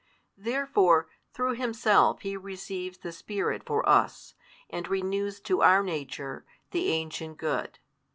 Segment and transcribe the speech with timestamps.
[0.39, 4.33] Therefore through Himself He receives the Spirit for us,
[4.67, 7.77] and renews to our nature, the ancient good.